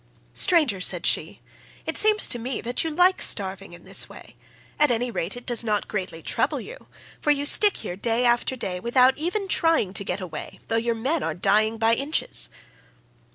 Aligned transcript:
'Stranger,' 0.33 0.81
said 0.81 1.05
she, 1.05 1.41
'it 1.85 1.95
seems 1.95 2.27
to 2.27 2.39
me 2.39 2.59
that 2.59 2.83
you 2.83 2.89
like 2.89 3.21
starving 3.21 3.73
in 3.73 3.83
this 3.83 4.09
way—at 4.09 4.89
any 4.89 5.11
rate 5.11 5.37
it 5.37 5.45
does 5.45 5.63
not 5.63 5.87
greatly 5.87 6.23
trouble 6.23 6.59
you, 6.59 6.87
for 7.21 7.29
you 7.29 7.45
stick 7.45 7.77
here 7.77 7.95
day 7.95 8.25
after 8.25 8.55
day, 8.55 8.79
without 8.79 9.15
even 9.15 9.47
trying 9.47 9.93
to 9.93 10.03
get 10.03 10.19
away 10.19 10.59
though 10.69 10.75
your 10.75 10.95
men 10.95 11.21
are 11.21 11.35
dying 11.35 11.77
by 11.77 11.93
inches. 11.93 12.49